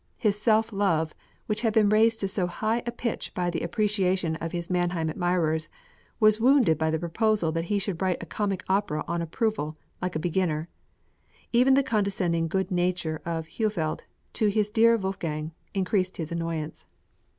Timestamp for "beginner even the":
10.27-11.83